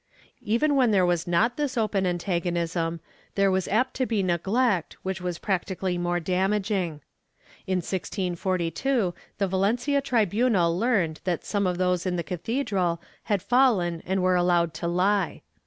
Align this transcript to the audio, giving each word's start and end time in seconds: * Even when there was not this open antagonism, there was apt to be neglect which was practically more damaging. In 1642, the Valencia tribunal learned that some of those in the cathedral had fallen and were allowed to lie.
* 0.27 0.35
Even 0.41 0.75
when 0.75 0.89
there 0.89 1.05
was 1.05 1.27
not 1.27 1.57
this 1.57 1.77
open 1.77 2.07
antagonism, 2.07 3.01
there 3.35 3.51
was 3.51 3.67
apt 3.67 3.93
to 3.93 4.07
be 4.07 4.23
neglect 4.23 4.97
which 5.03 5.21
was 5.21 5.37
practically 5.37 5.95
more 5.95 6.19
damaging. 6.19 7.01
In 7.67 7.83
1642, 7.83 9.13
the 9.37 9.47
Valencia 9.47 10.01
tribunal 10.01 10.75
learned 10.75 11.21
that 11.25 11.45
some 11.45 11.67
of 11.67 11.77
those 11.77 12.07
in 12.07 12.15
the 12.15 12.23
cathedral 12.23 12.99
had 13.25 13.43
fallen 13.43 14.01
and 14.03 14.23
were 14.23 14.35
allowed 14.35 14.73
to 14.73 14.87
lie. 14.87 15.43